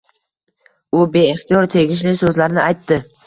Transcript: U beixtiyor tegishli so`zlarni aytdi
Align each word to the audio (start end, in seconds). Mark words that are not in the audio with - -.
U 0.99 1.03
beixtiyor 1.17 1.69
tegishli 1.75 2.15
so`zlarni 2.25 2.65
aytdi 2.67 2.99